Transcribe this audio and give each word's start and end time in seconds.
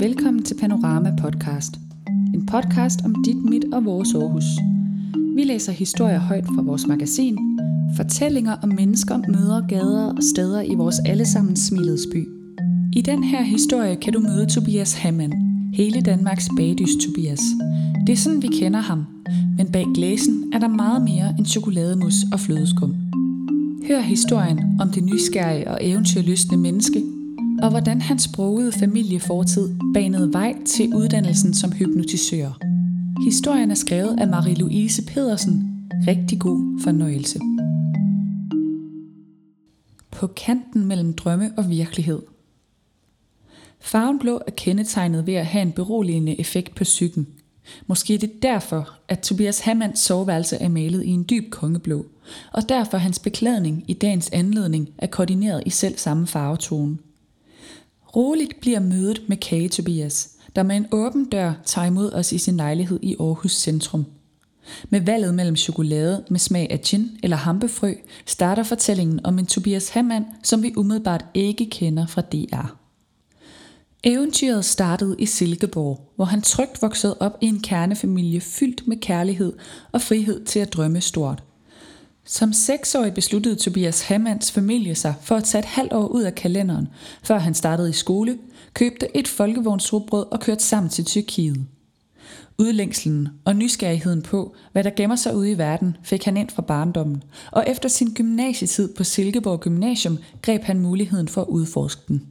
Velkommen 0.00 0.42
til 0.42 0.56
Panorama 0.60 1.12
Podcast. 1.20 1.72
En 2.34 2.46
podcast 2.46 3.04
om 3.04 3.14
dit, 3.24 3.36
mit 3.36 3.64
og 3.72 3.84
vores 3.84 4.14
Aarhus. 4.14 4.44
Vi 5.36 5.44
læser 5.44 5.72
historier 5.72 6.18
højt 6.18 6.44
fra 6.46 6.62
vores 6.62 6.86
magasin, 6.86 7.38
fortællinger 7.96 8.56
om 8.62 8.68
mennesker, 8.68 9.18
møder, 9.28 9.66
gader 9.66 10.14
og 10.16 10.22
steder 10.22 10.62
i 10.62 10.74
vores 10.74 10.98
allesammen 11.06 11.56
smilets 11.56 12.06
by. 12.12 12.28
I 12.92 13.02
den 13.02 13.24
her 13.24 13.42
historie 13.42 13.96
kan 13.96 14.12
du 14.12 14.20
møde 14.20 14.46
Tobias 14.46 14.94
Hammann, 14.94 15.32
hele 15.74 16.00
Danmarks 16.00 16.48
bagdys 16.56 17.06
Tobias. 17.06 17.40
Det 18.06 18.12
er 18.12 18.16
sådan, 18.16 18.42
vi 18.42 18.48
kender 18.48 18.80
ham, 18.80 19.04
men 19.56 19.66
bag 19.72 19.84
glæsen 19.94 20.52
er 20.52 20.58
der 20.58 20.68
meget 20.68 21.02
mere 21.02 21.34
end 21.38 21.46
chokolademus 21.46 22.14
og 22.32 22.40
flødeskum. 22.40 22.94
Hør 23.88 24.00
historien 24.00 24.60
om 24.80 24.90
det 24.90 25.04
nysgerrige 25.04 25.70
og 25.70 25.78
eventyrlystne 25.80 26.56
menneske, 26.56 27.02
og 27.62 27.70
hvordan 27.70 28.00
hans 28.00 28.22
sprogede 28.22 28.72
familiefortid 28.72 29.74
banede 29.94 30.32
vej 30.32 30.56
til 30.66 30.94
uddannelsen 30.94 31.54
som 31.54 31.72
hypnotisør. 31.72 32.58
Historien 33.24 33.70
er 33.70 33.74
skrevet 33.74 34.20
af 34.20 34.26
Marie-Louise 34.26 35.06
Pedersen. 35.06 35.88
Rigtig 36.06 36.40
god 36.40 36.80
fornøjelse. 36.82 37.38
På 40.10 40.26
kanten 40.26 40.86
mellem 40.86 41.12
drømme 41.12 41.50
og 41.56 41.70
virkelighed. 41.70 42.22
Farven 43.80 44.18
blå 44.18 44.40
er 44.46 44.50
kendetegnet 44.50 45.26
ved 45.26 45.34
at 45.34 45.46
have 45.46 45.62
en 45.62 45.72
beroligende 45.72 46.40
effekt 46.40 46.74
på 46.74 46.84
psyken. 46.84 47.26
Måske 47.86 48.14
er 48.14 48.18
det 48.18 48.42
derfor, 48.42 48.90
at 49.08 49.18
Tobias 49.20 49.60
Hammands 49.60 50.00
soveværelse 50.00 50.56
er 50.56 50.68
malet 50.68 51.04
i 51.04 51.08
en 51.08 51.26
dyb 51.30 51.50
kongeblå, 51.50 52.06
og 52.52 52.68
derfor 52.68 52.98
hans 52.98 53.18
beklædning 53.18 53.84
i 53.88 53.92
dagens 53.92 54.30
anledning 54.32 54.88
er 54.98 55.06
koordineret 55.06 55.62
i 55.66 55.70
selv 55.70 55.98
samme 55.98 56.26
farvetone. 56.26 56.98
Roligt 58.16 58.60
bliver 58.60 58.80
mødet 58.80 59.22
med 59.28 59.36
Kage 59.36 59.68
Tobias, 59.68 60.30
der 60.56 60.62
med 60.62 60.76
en 60.76 60.86
åben 60.92 61.24
dør 61.24 61.52
tager 61.64 61.86
imod 61.86 62.12
os 62.12 62.32
i 62.32 62.38
sin 62.38 62.56
lejlighed 62.56 62.98
i 63.02 63.16
Aarhus 63.20 63.52
Centrum. 63.52 64.06
Med 64.90 65.00
valget 65.00 65.34
mellem 65.34 65.56
chokolade 65.56 66.24
med 66.30 66.38
smag 66.38 66.70
af 66.70 66.80
gin 66.80 67.10
eller 67.22 67.36
hampefrø, 67.36 67.94
starter 68.26 68.62
fortællingen 68.62 69.20
om 69.26 69.38
en 69.38 69.46
Tobias 69.46 69.88
Hammand, 69.88 70.24
som 70.42 70.62
vi 70.62 70.72
umiddelbart 70.76 71.24
ikke 71.34 71.70
kender 71.70 72.06
fra 72.06 72.20
DR. 72.20 72.76
Eventyret 74.04 74.64
startede 74.64 75.16
i 75.18 75.26
Silkeborg, 75.26 76.12
hvor 76.16 76.24
han 76.24 76.42
trygt 76.42 76.82
voksede 76.82 77.16
op 77.20 77.38
i 77.40 77.46
en 77.46 77.60
kernefamilie 77.60 78.40
fyldt 78.40 78.88
med 78.88 78.96
kærlighed 78.96 79.52
og 79.92 80.00
frihed 80.02 80.44
til 80.44 80.58
at 80.58 80.72
drømme 80.72 81.00
stort. 81.00 81.42
Som 82.30 82.52
seksårig 82.52 83.14
besluttede 83.14 83.56
Tobias 83.56 84.02
Hammands 84.02 84.52
familie 84.52 84.94
sig 84.94 85.14
for 85.22 85.36
at 85.36 85.44
tage 85.44 85.58
et 85.58 85.64
halvt 85.64 85.92
år 85.92 86.06
ud 86.06 86.22
af 86.22 86.34
kalenderen, 86.34 86.88
før 87.22 87.38
han 87.38 87.54
startede 87.54 87.90
i 87.90 87.92
skole, 87.92 88.38
købte 88.74 89.16
et 89.16 89.28
folkevognsrugbrød 89.28 90.26
og 90.30 90.40
kørte 90.40 90.64
sammen 90.64 90.90
til 90.90 91.04
Tyrkiet. 91.04 91.66
Udlængslen 92.58 93.28
og 93.44 93.56
nysgerrigheden 93.56 94.22
på, 94.22 94.54
hvad 94.72 94.84
der 94.84 94.90
gemmer 94.90 95.16
sig 95.16 95.36
ude 95.36 95.50
i 95.50 95.58
verden, 95.58 95.96
fik 96.02 96.24
han 96.24 96.36
ind 96.36 96.50
fra 96.50 96.62
barndommen, 96.62 97.22
og 97.52 97.64
efter 97.66 97.88
sin 97.88 98.14
gymnasietid 98.14 98.94
på 98.94 99.04
Silkeborg 99.04 99.60
Gymnasium 99.60 100.18
greb 100.42 100.62
han 100.62 100.80
muligheden 100.80 101.28
for 101.28 101.40
at 101.40 101.48
udforske 101.48 102.02
den. 102.08 102.26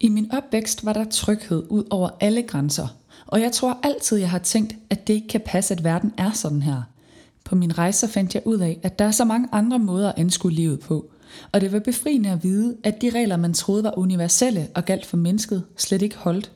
I 0.00 0.08
min 0.08 0.32
opvækst 0.32 0.84
var 0.84 0.92
der 0.92 1.04
tryghed 1.04 1.62
ud 1.68 1.84
over 1.90 2.08
alle 2.20 2.42
grænser, 2.42 2.96
og 3.26 3.40
jeg 3.40 3.52
tror 3.52 3.78
altid, 3.82 4.18
jeg 4.18 4.30
har 4.30 4.38
tænkt, 4.38 4.76
at 4.90 5.06
det 5.06 5.14
ikke 5.14 5.28
kan 5.28 5.42
passe, 5.46 5.74
at 5.74 5.84
verden 5.84 6.12
er 6.18 6.32
sådan 6.32 6.62
her. 6.62 6.82
På 7.46 7.54
min 7.54 7.78
rejse 7.78 8.08
fandt 8.08 8.34
jeg 8.34 8.42
ud 8.46 8.58
af, 8.58 8.80
at 8.82 8.98
der 8.98 9.04
er 9.04 9.10
så 9.10 9.24
mange 9.24 9.48
andre 9.52 9.78
måder 9.78 10.08
at 10.12 10.18
anskue 10.18 10.52
livet 10.52 10.80
på, 10.80 11.10
og 11.52 11.60
det 11.60 11.72
var 11.72 11.78
befriende 11.78 12.30
at 12.30 12.42
vide, 12.44 12.76
at 12.84 13.02
de 13.02 13.10
regler, 13.10 13.36
man 13.36 13.54
troede 13.54 13.84
var 13.84 13.98
universelle 13.98 14.68
og 14.74 14.84
galt 14.84 15.06
for 15.06 15.16
mennesket, 15.16 15.64
slet 15.76 16.02
ikke 16.02 16.16
holdt. 16.16 16.52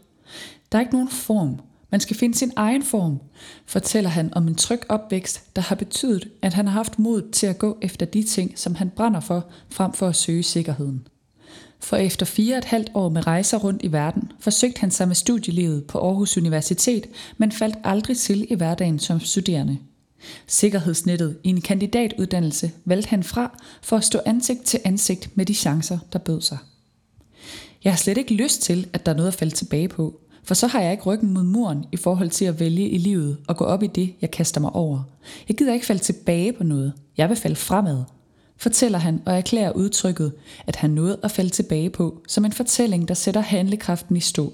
Der 0.72 0.78
er 0.78 0.80
ikke 0.80 0.92
nogen 0.92 1.08
form. 1.08 1.60
Man 1.90 2.00
skal 2.00 2.16
finde 2.16 2.38
sin 2.38 2.52
egen 2.56 2.82
form, 2.82 3.20
fortæller 3.66 4.10
han 4.10 4.34
om 4.34 4.48
en 4.48 4.54
tryg 4.54 4.80
opvækst, 4.88 5.56
der 5.56 5.62
har 5.62 5.74
betydet, 5.74 6.28
at 6.42 6.54
han 6.54 6.66
har 6.66 6.72
haft 6.72 6.98
mod 6.98 7.30
til 7.32 7.46
at 7.46 7.58
gå 7.58 7.78
efter 7.82 8.06
de 8.06 8.22
ting, 8.22 8.58
som 8.58 8.74
han 8.74 8.90
brænder 8.90 9.20
for, 9.20 9.46
frem 9.70 9.92
for 9.92 10.08
at 10.08 10.16
søge 10.16 10.42
sikkerheden. 10.42 11.08
For 11.80 11.96
efter 11.96 12.26
fire 12.26 12.54
og 12.54 12.58
et 12.58 12.64
halvt 12.64 12.90
år 12.94 13.08
med 13.08 13.26
rejser 13.26 13.58
rundt 13.58 13.82
i 13.82 13.92
verden, 13.92 14.32
forsøgte 14.40 14.80
han 14.80 14.90
sig 14.90 15.08
med 15.08 15.14
studielivet 15.14 15.84
på 15.84 15.98
Aarhus 15.98 16.36
Universitet, 16.36 17.06
men 17.38 17.52
faldt 17.52 17.76
aldrig 17.84 18.16
til 18.16 18.46
i 18.50 18.54
hverdagen 18.54 18.98
som 18.98 19.20
studerende. 19.20 19.78
Sikkerhedsnettet 20.46 21.38
i 21.44 21.48
en 21.48 21.60
kandidatuddannelse 21.60 22.70
valgte 22.84 23.08
han 23.08 23.22
fra 23.22 23.60
for 23.82 23.96
at 23.96 24.04
stå 24.04 24.20
ansigt 24.26 24.64
til 24.64 24.80
ansigt 24.84 25.36
med 25.36 25.46
de 25.46 25.54
chancer, 25.54 25.98
der 26.12 26.18
bød 26.18 26.40
sig. 26.40 26.58
Jeg 27.84 27.92
har 27.92 27.96
slet 27.96 28.18
ikke 28.18 28.34
lyst 28.34 28.62
til, 28.62 28.86
at 28.92 29.06
der 29.06 29.12
er 29.12 29.16
noget 29.16 29.28
at 29.28 29.34
falde 29.34 29.54
tilbage 29.54 29.88
på, 29.88 30.20
for 30.44 30.54
så 30.54 30.66
har 30.66 30.80
jeg 30.80 30.92
ikke 30.92 31.04
ryggen 31.04 31.34
mod 31.34 31.42
muren 31.42 31.84
i 31.92 31.96
forhold 31.96 32.30
til 32.30 32.44
at 32.44 32.60
vælge 32.60 32.88
i 32.88 32.98
livet 32.98 33.36
og 33.48 33.56
gå 33.56 33.64
op 33.64 33.82
i 33.82 33.86
det, 33.86 34.14
jeg 34.20 34.30
kaster 34.30 34.60
mig 34.60 34.72
over. 34.72 35.02
Jeg 35.48 35.56
gider 35.56 35.74
ikke 35.74 35.86
falde 35.86 36.02
tilbage 36.02 36.52
på 36.52 36.64
noget. 36.64 36.92
Jeg 37.16 37.28
vil 37.28 37.36
falde 37.36 37.56
fremad, 37.56 38.04
fortæller 38.56 38.98
han 38.98 39.22
og 39.26 39.36
erklærer 39.36 39.72
udtrykket, 39.72 40.32
at 40.66 40.76
han 40.76 40.90
nåede 40.90 41.20
at 41.22 41.30
falde 41.30 41.50
tilbage 41.50 41.90
på, 41.90 42.22
som 42.28 42.44
en 42.44 42.52
fortælling, 42.52 43.08
der 43.08 43.14
sætter 43.14 43.40
handlekraften 43.40 44.16
i 44.16 44.20
stå. 44.20 44.52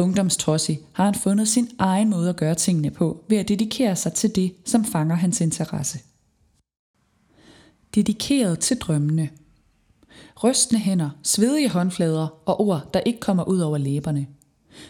Ungdomstrossig 0.00 0.80
har 0.92 1.04
han 1.04 1.14
fundet 1.14 1.48
sin 1.48 1.68
egen 1.78 2.10
måde 2.10 2.28
at 2.28 2.36
gøre 2.36 2.54
tingene 2.54 2.90
på, 2.90 3.24
ved 3.28 3.38
at 3.38 3.48
dedikere 3.48 3.96
sig 3.96 4.12
til 4.12 4.36
det, 4.36 4.54
som 4.64 4.84
fanger 4.84 5.14
hans 5.14 5.40
interesse. 5.40 5.98
Dedikeret 7.94 8.58
til 8.58 8.78
drømmene. 8.78 9.28
Rystende 10.44 10.80
hænder, 10.80 11.10
svedige 11.22 11.68
håndflader 11.68 12.28
og 12.46 12.60
ord, 12.60 12.90
der 12.94 13.00
ikke 13.00 13.20
kommer 13.20 13.44
ud 13.44 13.58
over 13.58 13.78
læberne. 13.78 14.26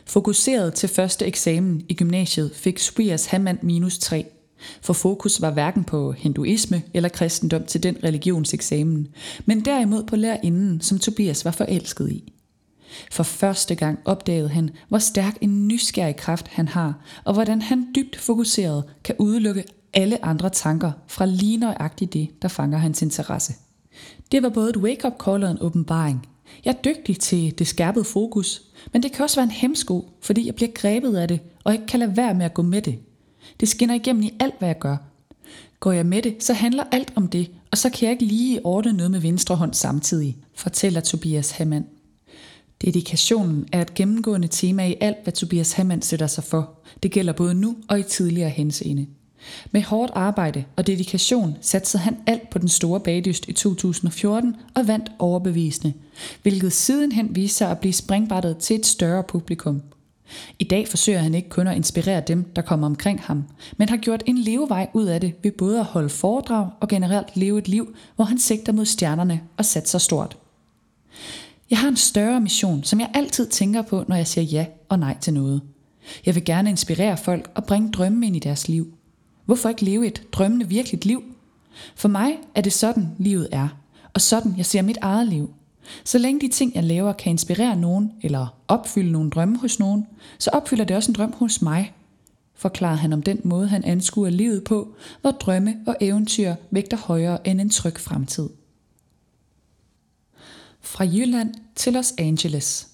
Fokuseret 0.06 0.75
til 0.75 0.88
første 0.88 1.26
eksamen 1.26 1.82
i 1.88 1.94
gymnasiet 1.94 2.50
fik 2.54 2.78
Tobias 2.78 3.26
Hammand 3.26 3.59
minus 3.62 3.99
3. 3.99 4.26
For 4.81 4.93
fokus 4.93 5.41
var 5.41 5.50
hverken 5.50 5.84
på 5.84 6.12
hinduisme 6.12 6.82
eller 6.94 7.09
kristendom 7.09 7.65
til 7.65 7.82
den 7.82 7.97
religionseksamen, 8.04 9.09
men 9.47 9.65
derimod 9.65 10.04
på 10.04 10.16
lærerinden, 10.16 10.81
som 10.81 10.99
Tobias 10.99 11.44
var 11.44 11.50
forelsket 11.50 12.10
i. 12.10 12.32
For 13.11 13.23
første 13.23 13.75
gang 13.75 13.99
opdagede 14.05 14.49
han, 14.49 14.71
hvor 14.89 14.99
stærk 14.99 15.39
en 15.41 15.69
nysgerrig 15.69 16.17
kraft 16.17 16.49
han 16.49 16.69
har, 16.69 16.95
og 17.25 17.34
hvordan 17.34 17.62
han 17.62 17.87
dybt 17.95 18.17
fokuseret 18.17 18.84
kan 19.05 19.15
udelukke 19.19 19.65
alle 19.93 20.25
andre 20.25 20.51
tanker 20.51 20.93
fra 21.06 21.27
lige 21.27 21.56
nøjagtigt 21.56 22.12
det, 22.12 22.43
der 22.43 22.49
fanger 22.49 22.79
hans 22.79 23.03
interesse. 23.03 23.55
Det 24.33 24.43
var 24.43 24.49
både 24.49 24.71
et 24.71 24.77
wake-up 24.77 25.12
call 25.25 25.45
og 25.45 25.50
en 25.50 25.59
åbenbaring. 25.61 26.27
Jeg 26.65 26.71
er 26.75 26.83
dygtig 26.83 27.19
til 27.19 27.59
det 27.59 27.67
skærpede 27.67 28.05
fokus, 28.05 28.62
men 28.93 29.03
det 29.03 29.12
kan 29.12 29.23
også 29.23 29.37
være 29.37 29.45
en 29.45 29.50
hemsko, 29.50 30.09
fordi 30.23 30.47
jeg 30.47 30.55
bliver 30.55 30.71
grebet 30.75 31.17
af 31.17 31.29
det, 31.29 31.41
og 31.65 31.73
ikke 31.73 31.87
kan 31.87 32.00
lade 32.00 32.17
være 32.17 32.34
med 32.34 32.45
at 32.45 32.55
gå 32.55 32.62
med 32.62 32.83
det. 32.83 32.99
Det 33.61 33.69
skinner 33.69 33.95
igennem 33.95 34.23
i 34.23 34.34
alt, 34.41 34.55
hvad 34.59 34.69
jeg 34.69 34.79
gør. 34.79 34.97
Går 35.81 35.93
jeg 35.93 36.06
med 36.06 36.23
det, 36.23 36.37
så 36.41 36.53
handler 36.53 36.84
alt 36.93 37.12
om 37.17 37.29
det, 37.29 37.50
og 37.71 37.79
så 37.79 37.91
kan 37.91 38.03
jeg 38.03 38.12
ikke 38.12 38.25
lige 38.25 38.67
ordne 38.67 38.93
noget 38.93 39.11
med 39.11 39.21
venstre 39.21 39.56
hånd 39.56 39.75
samtidig, 39.75 40.37
fortæller 40.55 41.00
Tobias 41.00 41.50
Hammann. 41.50 41.84
Dedikationen 42.85 43.69
er 43.73 43.81
et 43.81 43.95
gennemgående 43.95 44.49
tema 44.49 44.87
i 44.87 44.97
alt, 45.01 45.17
hvad 45.23 45.33
Tobias 45.33 45.73
Hammann 45.73 46.03
sætter 46.03 46.27
sig 46.27 46.45
for. 46.45 46.71
Det 47.03 47.11
gælder 47.11 47.33
både 47.33 47.55
nu 47.55 47.77
og 47.89 48.01
i 48.01 48.03
tidligere 48.03 48.51
henseende. 48.51 49.07
Med 49.71 49.83
hårdt 49.83 50.13
arbejde 50.15 50.65
og 50.77 50.87
dedikation 50.87 51.57
satsede 51.61 52.03
han 52.03 52.17
alt 52.27 52.51
på 52.51 52.59
den 52.59 52.69
store 52.69 53.01
bagdyst 53.01 53.49
i 53.49 53.53
2014 53.53 54.57
og 54.75 54.89
vandt 54.89 55.13
overbevisende, 55.19 55.93
hvilket 56.43 56.73
sidenhen 56.73 57.37
viste 57.37 57.59
sig 57.59 57.71
at 57.71 57.79
blive 57.79 57.93
springbrættet 57.93 58.57
til 58.57 58.77
et 58.77 58.87
større 58.87 59.23
publikum. 59.23 59.83
I 60.59 60.65
dag 60.65 60.89
forsøger 60.89 61.19
han 61.19 61.35
ikke 61.35 61.49
kun 61.49 61.67
at 61.67 61.77
inspirere 61.77 62.23
dem, 62.27 62.45
der 62.57 62.62
kommer 62.62 62.87
omkring 62.87 63.21
ham, 63.21 63.45
men 63.77 63.89
har 63.89 63.97
gjort 63.97 64.23
en 64.27 64.39
levevej 64.39 64.89
ud 64.95 65.07
af 65.07 65.21
det 65.21 65.35
ved 65.43 65.53
både 65.53 65.81
at 65.81 65.87
holde 65.87 66.09
foredrag 66.09 66.69
og 66.81 66.89
generelt 66.89 67.37
leve 67.37 67.59
et 67.59 67.69
liv, 67.69 67.95
hvor 68.17 68.25
han 68.25 68.39
sigter 68.39 68.73
mod 68.73 68.85
stjernerne 68.85 69.41
og 69.57 69.65
satser 69.65 69.99
stort. 69.99 70.37
Jeg 71.70 71.78
har 71.78 71.88
en 71.88 71.97
større 71.97 72.41
mission, 72.41 72.84
som 72.84 73.00
jeg 73.00 73.10
altid 73.14 73.47
tænker 73.47 73.82
på, 73.82 74.04
når 74.08 74.16
jeg 74.16 74.26
siger 74.26 74.44
ja 74.44 74.66
og 74.88 74.98
nej 74.98 75.19
til 75.20 75.34
noget. 75.34 75.62
Jeg 76.26 76.34
vil 76.34 76.44
gerne 76.44 76.70
inspirere 76.70 77.17
folk 77.17 77.50
og 77.55 77.64
bringe 77.64 77.93
drømme 77.93 78.26
ind 78.26 78.37
i 78.37 78.38
deres 78.38 78.69
liv. 78.69 78.94
Hvorfor 79.44 79.69
ikke 79.69 79.84
leve 79.84 80.06
et 80.06 80.22
drømmende 80.32 80.69
virkeligt 80.69 81.05
liv? 81.05 81.22
For 81.94 82.08
mig 82.08 82.32
er 82.55 82.61
det 82.61 82.72
sådan, 82.72 83.08
livet 83.19 83.49
er, 83.52 83.69
og 84.14 84.20
sådan 84.20 84.55
jeg 84.56 84.67
ser 84.67 84.82
mit 84.82 84.99
eget 85.00 85.28
liv. 85.28 85.55
Så 86.05 86.19
længe 86.19 86.40
de 86.40 86.49
ting, 86.49 86.75
jeg 86.75 86.84
laver, 86.84 87.12
kan 87.12 87.31
inspirere 87.31 87.76
nogen 87.76 88.12
eller 88.23 88.56
opfylde 88.69 89.12
nogle 89.12 89.31
drømme 89.31 89.58
hos 89.58 89.78
nogen, 89.78 90.06
så 90.38 90.50
opfylder 90.52 90.84
det 90.84 90.96
også 90.96 91.11
en 91.11 91.14
drøm 91.14 91.32
hos 91.32 91.62
mig, 91.62 91.93
forklarede 92.55 92.99
han 92.99 93.12
om 93.12 93.23
den 93.23 93.40
måde, 93.44 93.69
han 93.69 93.84
anskuer 93.84 94.31
livet 94.31 94.64
på, 94.64 94.94
hvor 95.20 95.31
drømme 95.31 95.76
og 95.87 95.96
eventyr 96.00 96.55
vægter 96.70 96.96
højere 96.96 97.49
end 97.49 97.61
en 97.61 97.70
tryg 97.70 97.99
fremtid. 97.99 98.49
Fra 100.82 101.05
Jylland 101.05 101.55
til 101.77 101.93
Los 101.93 102.12
Angeles. 102.19 102.88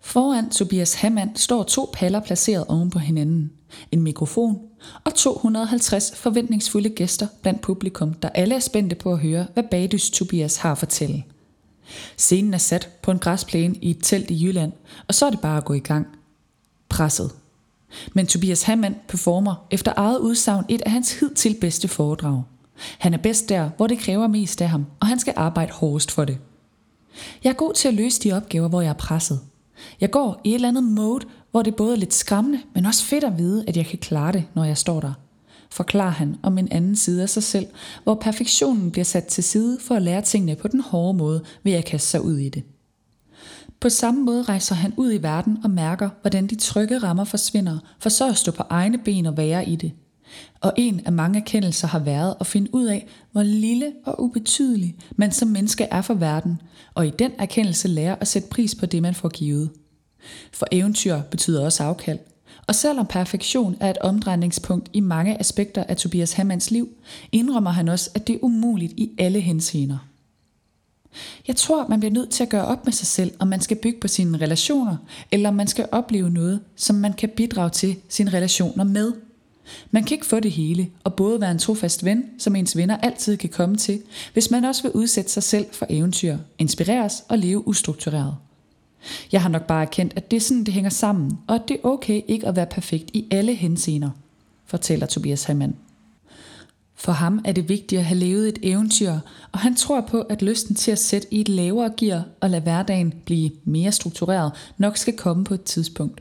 Foran 0.00 0.50
Tobias 0.50 0.94
Hammann 0.94 1.36
står 1.36 1.62
to 1.62 1.90
paller 1.92 2.20
placeret 2.20 2.64
oven 2.66 2.90
på 2.90 2.98
hinanden, 2.98 3.52
en 3.92 4.02
mikrofon 4.02 4.58
og 5.04 5.14
250 5.14 6.12
forventningsfulde 6.16 6.88
gæster 6.88 7.26
blandt 7.42 7.60
publikum, 7.60 8.14
der 8.14 8.28
alle 8.28 8.54
er 8.54 8.58
spændte 8.58 8.96
på 8.96 9.12
at 9.12 9.18
høre, 9.18 9.46
hvad 9.54 9.64
Badys 9.70 10.10
Tobias 10.10 10.56
har 10.56 10.72
at 10.72 10.78
fortælle. 10.78 11.24
Scenen 12.16 12.54
er 12.54 12.58
sat 12.58 12.88
på 13.02 13.10
en 13.10 13.18
græsplæne 13.18 13.74
i 13.82 13.90
et 13.90 13.98
telt 14.02 14.30
i 14.30 14.44
Jylland, 14.46 14.72
og 15.08 15.14
så 15.14 15.26
er 15.26 15.30
det 15.30 15.40
bare 15.40 15.56
at 15.56 15.64
gå 15.64 15.72
i 15.72 15.78
gang. 15.78 16.06
Presset. 16.88 17.30
Men 18.14 18.26
Tobias 18.26 18.62
Hammond 18.62 18.94
performer 19.08 19.66
efter 19.70 19.92
eget 19.96 20.18
udsagn 20.18 20.64
et 20.68 20.82
af 20.82 20.90
hans 20.90 21.20
hidtil 21.20 21.56
bedste 21.60 21.88
foredrag. 21.88 22.42
Han 22.98 23.14
er 23.14 23.18
bedst 23.18 23.48
der, 23.48 23.70
hvor 23.76 23.86
det 23.86 23.98
kræver 23.98 24.26
mest 24.26 24.62
af 24.62 24.68
ham, 24.68 24.86
og 25.00 25.06
han 25.06 25.18
skal 25.18 25.34
arbejde 25.36 25.72
hårdest 25.72 26.10
for 26.10 26.24
det. 26.24 26.38
Jeg 27.44 27.50
er 27.50 27.54
god 27.54 27.74
til 27.74 27.88
at 27.88 27.94
løse 27.94 28.20
de 28.22 28.32
opgaver, 28.32 28.68
hvor 28.68 28.80
jeg 28.80 28.88
er 28.88 28.94
presset. 28.94 29.40
Jeg 30.00 30.10
går 30.10 30.40
i 30.44 30.50
et 30.50 30.54
eller 30.54 30.68
andet 30.68 30.84
mode, 30.84 31.26
hvor 31.50 31.62
det 31.62 31.76
både 31.76 31.92
er 31.92 31.96
lidt 31.96 32.14
skræmmende, 32.14 32.60
men 32.74 32.86
også 32.86 33.04
fedt 33.04 33.24
at 33.24 33.38
vide, 33.38 33.64
at 33.68 33.76
jeg 33.76 33.86
kan 33.86 33.98
klare 33.98 34.32
det, 34.32 34.44
når 34.54 34.64
jeg 34.64 34.76
står 34.76 35.00
der. 35.00 35.12
Forklarer 35.70 36.10
han 36.10 36.36
om 36.42 36.58
en 36.58 36.72
anden 36.72 36.96
side 36.96 37.22
af 37.22 37.28
sig 37.28 37.42
selv, 37.42 37.66
hvor 38.04 38.14
perfektionen 38.14 38.90
bliver 38.90 39.04
sat 39.04 39.24
til 39.24 39.44
side 39.44 39.78
for 39.80 39.94
at 39.94 40.02
lære 40.02 40.22
tingene 40.22 40.56
på 40.56 40.68
den 40.68 40.80
hårde 40.80 41.18
måde, 41.18 41.42
ved 41.62 41.72
at 41.72 41.84
kaste 41.84 42.08
sig 42.08 42.24
ud 42.24 42.38
i 42.38 42.48
det. 42.48 42.62
På 43.80 43.88
samme 43.88 44.24
måde 44.24 44.42
rejser 44.42 44.74
han 44.74 44.94
ud 44.96 45.12
i 45.12 45.22
verden 45.22 45.58
og 45.64 45.70
mærker, 45.70 46.10
hvordan 46.20 46.46
de 46.46 46.54
trygge 46.54 46.98
rammer 46.98 47.24
forsvinder, 47.24 47.78
for 47.98 48.08
så 48.08 48.28
at 48.28 48.36
stå 48.36 48.52
på 48.52 48.62
egne 48.70 48.98
ben 48.98 49.26
og 49.26 49.36
være 49.36 49.68
i 49.68 49.76
det. 49.76 49.92
Og 50.60 50.72
en 50.76 51.00
af 51.06 51.12
mange 51.12 51.38
erkendelser 51.38 51.88
har 51.88 51.98
været 51.98 52.34
at 52.40 52.46
finde 52.46 52.74
ud 52.74 52.86
af, 52.86 53.06
hvor 53.32 53.42
lille 53.42 53.92
og 54.04 54.22
ubetydelig 54.22 54.96
man 55.16 55.32
som 55.32 55.48
menneske 55.48 55.84
er 55.84 56.02
for 56.02 56.14
verden, 56.14 56.60
og 56.94 57.06
i 57.06 57.10
den 57.18 57.32
erkendelse 57.38 57.88
lære 57.88 58.20
at 58.20 58.28
sætte 58.28 58.48
pris 58.48 58.74
på 58.74 58.86
det, 58.86 59.02
man 59.02 59.14
får 59.14 59.28
givet. 59.28 59.70
For 60.52 60.66
eventyr 60.72 61.20
betyder 61.30 61.64
også 61.64 61.82
afkald. 61.82 62.18
Og 62.66 62.74
selvom 62.74 63.06
perfektion 63.06 63.76
er 63.80 63.90
et 63.90 63.98
omdrejningspunkt 63.98 64.90
i 64.92 65.00
mange 65.00 65.40
aspekter 65.40 65.84
af 65.84 65.96
Tobias 65.96 66.32
Hammanns 66.32 66.70
liv, 66.70 66.88
indrømmer 67.32 67.70
han 67.70 67.88
også, 67.88 68.10
at 68.14 68.26
det 68.26 68.34
er 68.34 68.38
umuligt 68.42 68.92
i 68.96 69.10
alle 69.18 69.40
henseender. 69.40 69.98
Jeg 71.48 71.56
tror, 71.56 71.86
man 71.88 72.00
bliver 72.00 72.12
nødt 72.12 72.30
til 72.30 72.42
at 72.42 72.48
gøre 72.48 72.64
op 72.64 72.84
med 72.84 72.92
sig 72.92 73.06
selv, 73.06 73.32
om 73.38 73.48
man 73.48 73.60
skal 73.60 73.76
bygge 73.76 74.00
på 74.00 74.08
sine 74.08 74.38
relationer, 74.38 74.96
eller 75.32 75.48
om 75.48 75.54
man 75.54 75.66
skal 75.66 75.88
opleve 75.92 76.30
noget, 76.30 76.60
som 76.76 76.96
man 76.96 77.12
kan 77.12 77.28
bidrage 77.28 77.70
til 77.70 77.96
sine 78.08 78.32
relationer 78.32 78.84
med. 78.84 79.12
Man 79.90 80.04
kan 80.04 80.14
ikke 80.14 80.26
få 80.26 80.40
det 80.40 80.50
hele, 80.50 80.88
og 81.04 81.14
både 81.14 81.40
være 81.40 81.50
en 81.50 81.58
trofast 81.58 82.04
ven, 82.04 82.24
som 82.38 82.56
ens 82.56 82.76
venner 82.76 82.96
altid 82.96 83.36
kan 83.36 83.50
komme 83.50 83.76
til, 83.76 84.02
hvis 84.32 84.50
man 84.50 84.64
også 84.64 84.82
vil 84.82 84.92
udsætte 84.92 85.30
sig 85.30 85.42
selv 85.42 85.66
for 85.72 85.86
eventyr, 85.88 86.38
inspireres 86.58 87.22
og 87.28 87.38
leve 87.38 87.68
ustruktureret. 87.68 88.34
Jeg 89.32 89.42
har 89.42 89.48
nok 89.48 89.66
bare 89.66 89.82
erkendt, 89.82 90.12
at 90.16 90.30
det 90.30 90.36
er 90.36 90.40
sådan, 90.40 90.64
det 90.64 90.74
hænger 90.74 90.90
sammen, 90.90 91.38
og 91.46 91.54
at 91.54 91.62
det 91.68 91.74
er 91.74 91.88
okay 91.88 92.20
ikke 92.28 92.46
at 92.46 92.56
være 92.56 92.66
perfekt 92.66 93.10
i 93.14 93.26
alle 93.30 93.54
henseender, 93.54 94.10
fortæller 94.66 95.06
Tobias 95.06 95.44
Hammann. 95.44 95.76
For 96.94 97.12
ham 97.12 97.40
er 97.44 97.52
det 97.52 97.68
vigtigt 97.68 97.98
at 97.98 98.04
have 98.04 98.18
levet 98.18 98.48
et 98.48 98.58
eventyr, 98.62 99.12
og 99.52 99.58
han 99.58 99.74
tror 99.74 100.00
på, 100.00 100.20
at 100.20 100.42
lysten 100.42 100.74
til 100.74 100.90
at 100.90 100.98
sætte 100.98 101.34
i 101.34 101.40
et 101.40 101.48
lavere 101.48 101.92
gear 101.96 102.24
og 102.40 102.50
lade 102.50 102.62
hverdagen 102.62 103.14
blive 103.24 103.50
mere 103.64 103.92
struktureret 103.92 104.52
nok 104.78 104.96
skal 104.96 105.16
komme 105.16 105.44
på 105.44 105.54
et 105.54 105.62
tidspunkt. 105.62 106.20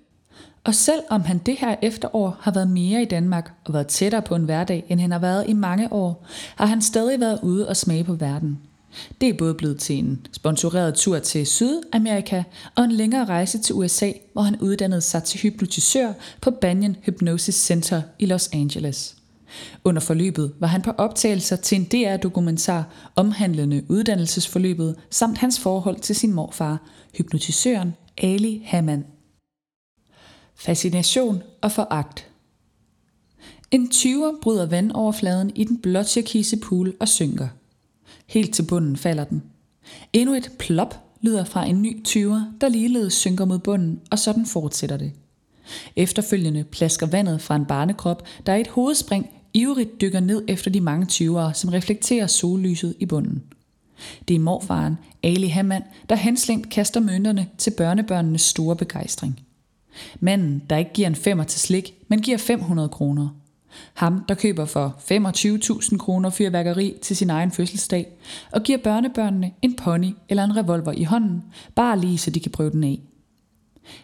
Og 0.64 0.76
selv 0.76 1.02
om 1.10 1.22
han 1.22 1.38
det 1.38 1.56
her 1.60 1.76
efterår 1.82 2.38
har 2.40 2.52
været 2.52 2.70
mere 2.70 3.02
i 3.02 3.06
Danmark 3.06 3.52
og 3.66 3.74
været 3.74 3.88
tættere 3.88 4.22
på 4.22 4.36
en 4.36 4.44
hverdag, 4.44 4.86
end 4.90 5.00
han 5.00 5.12
har 5.12 5.20
været 5.20 5.46
i 5.48 5.54
mange 5.54 5.94
år, 5.94 6.26
har 6.56 6.66
han 6.66 6.82
stadig 6.82 7.20
været 7.20 7.40
ude 7.44 7.68
og 7.68 7.78
smage 7.78 8.04
på 8.04 8.14
verden. 8.14 8.60
Det 9.22 9.30
er 9.30 9.34
både 9.38 9.54
blevet 9.54 9.80
til 9.80 9.98
en 10.00 10.28
sponsoreret 10.32 10.96
tur 10.96 11.20
til 11.20 11.48
Sydamerika 11.48 12.44
og 12.76 12.84
en 12.84 12.92
længere 12.92 13.26
rejse 13.26 13.58
til 13.58 13.76
USA, 13.76 14.12
hvor 14.34 14.42
han 14.42 14.60
uddannede 14.60 15.02
sig 15.02 15.24
til 15.24 15.40
hypnotisør 15.40 16.14
på 16.42 16.52
Banyan 16.52 16.96
Hypnosis 17.04 17.56
Center 17.56 18.02
i 18.20 18.26
Los 18.26 18.50
Angeles. 18.54 19.16
Under 19.84 20.02
forløbet 20.02 20.52
var 20.60 20.68
han 20.68 20.82
på 20.82 20.92
optagelser 20.92 21.56
til 21.56 21.76
en 21.76 21.86
DR-dokumentar 21.86 22.84
omhandlende 23.16 23.84
uddannelsesforløbet 23.90 24.96
samt 25.10 25.38
hans 25.38 25.60
forhold 25.60 26.00
til 26.00 26.16
sin 26.16 26.34
morfar, 26.34 26.82
hypnotisøren 27.18 27.94
Ali 28.18 28.64
Hamann. 28.66 29.06
Fascination 30.60 31.44
og 31.62 31.72
foragt 31.72 32.28
En 33.72 33.90
20'er 33.94 34.42
bryder 34.42 34.66
vandoverfladen 34.66 35.52
i 35.56 35.64
den 35.64 35.78
blåtjekise 35.78 36.58
pool 36.58 36.94
og 37.00 37.08
synker. 37.08 37.48
Helt 38.28 38.54
til 38.54 38.64
bunden 38.64 38.98
falder 38.98 39.24
den. 39.24 39.44
Endnu 40.14 40.36
et 40.36 40.52
plop 40.60 41.04
lyder 41.22 41.44
fra 41.44 41.66
en 41.66 41.82
ny 41.82 42.08
20'er, 42.08 42.42
der 42.62 42.70
ligeledes 42.70 43.14
synker 43.14 43.46
mod 43.46 43.60
bunden, 43.60 44.00
og 44.12 44.20
sådan 44.20 44.46
fortsætter 44.46 44.98
det. 44.98 45.12
Efterfølgende 45.96 46.64
plasker 46.64 47.08
vandet 47.08 47.42
fra 47.42 47.56
en 47.56 47.66
barnekrop, 47.66 48.28
der 48.46 48.56
i 48.56 48.62
et 48.62 48.68
hovedspring 48.68 49.30
ivrigt 49.54 50.02
dykker 50.02 50.20
ned 50.20 50.44
efter 50.48 50.72
de 50.72 50.82
mange 50.82 51.06
20'ere, 51.12 51.54
som 51.54 51.70
reflekterer 51.70 52.28
sollyset 52.28 52.96
i 53.00 53.06
bunden. 53.06 53.44
Det 54.28 54.36
er 54.36 54.40
morfaren, 54.40 54.98
Ali 55.24 55.48
Hammand, 55.48 55.84
der 56.10 56.16
henslængt 56.16 56.70
kaster 56.70 57.00
mønterne 57.00 57.48
til 57.58 57.72
børnebørnenes 57.72 58.42
store 58.42 58.76
begejstring. 58.76 59.40
Manden, 60.20 60.64
der 60.70 60.78
ikke 60.78 60.94
giver 60.94 61.08
en 61.08 61.16
femmer 61.16 61.44
til 61.44 61.60
slik, 61.60 61.94
men 62.08 62.22
giver 62.22 62.38
500 62.38 62.90
kroner. 62.90 63.30
Ham, 63.94 64.24
der 64.28 64.36
køber 64.36 64.66
for 64.66 64.96
25.000 65.92 65.98
kroner 65.98 66.30
fyrværkeri 66.30 66.96
til 67.02 67.16
sin 67.16 67.30
egen 67.30 67.52
fødselsdag, 67.52 68.08
og 68.52 68.64
giver 68.64 68.78
børnebørnene 68.78 69.52
en 69.62 69.76
pony 69.76 70.14
eller 70.30 70.44
en 70.44 70.58
revolver 70.58 70.92
i 70.92 71.04
hånden, 71.04 71.44
bare 71.76 72.00
lige 72.00 72.18
så 72.18 72.32
de 72.32 72.40
kan 72.40 72.52
prøve 72.52 72.72
den 72.72 72.84
af. 72.84 73.00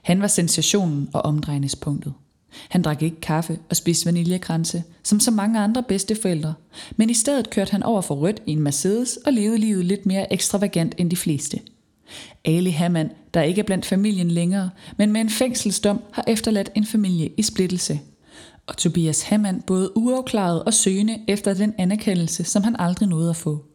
Han 0.02 0.22
var 0.22 0.28
sensationen 0.28 1.10
og 1.14 1.22
omdrejningspunktet. 1.22 2.14
Han 2.70 2.82
drak 2.82 3.02
ikke 3.02 3.22
kaffe 3.22 3.60
og 3.70 3.76
spiste 3.76 4.06
vaniljekranse, 4.06 4.84
som 5.04 5.20
så 5.20 5.32
mange 5.32 5.60
andre 5.60 5.84
bedsteforældre, 5.84 6.54
men 6.96 7.10
i 7.10 7.14
stedet 7.14 7.50
kørte 7.50 7.72
han 7.72 7.84
over 7.84 8.02
for 8.02 8.16
rødt 8.16 8.42
i 8.46 8.52
en 8.52 8.62
Mercedes 8.62 9.18
og 9.26 9.34
levede 9.34 9.58
livet 9.58 9.86
lidt 9.86 10.06
mere 10.06 10.34
ekstravagant 10.34 10.96
end 10.98 11.12
de 11.12 11.16
fleste. 11.16 11.60
Ali 12.46 12.70
Hammann, 12.70 13.10
der 13.34 13.42
ikke 13.42 13.60
er 13.60 13.66
blandt 13.66 13.86
familien 13.86 14.32
længere, 14.32 14.70
men 14.98 15.12
med 15.12 15.22
en 15.22 15.30
fængselsdom, 15.30 16.02
har 16.12 16.24
efterladt 16.28 16.70
en 16.76 16.86
familie 16.86 17.30
i 17.38 17.42
splittelse. 17.42 18.00
Og 18.68 18.78
Tobias 18.78 19.22
Hammann 19.22 19.62
både 19.62 19.98
uafklaret 19.98 20.64
og 20.64 20.74
søgende 20.74 21.20
efter 21.28 21.54
den 21.54 21.74
anerkendelse, 21.78 22.44
som 22.44 22.64
han 22.64 22.76
aldrig 22.80 23.10
nåede 23.10 23.30
at 23.30 23.36
få. 23.36 23.66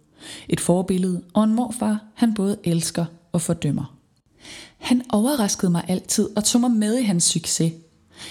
Et 0.48 0.60
forbillede 0.60 1.22
og 1.34 1.44
en 1.44 1.54
morfar, 1.54 2.04
han 2.14 2.34
både 2.34 2.56
elsker 2.64 3.04
og 3.32 3.40
fordømmer. 3.40 3.96
Han 4.78 5.02
overraskede 5.08 5.70
mig 5.70 5.84
altid 5.88 6.28
og 6.36 6.44
tog 6.44 6.60
mig 6.60 6.70
med 6.70 6.98
i 6.98 7.02
hans 7.02 7.24
succes, 7.24 7.72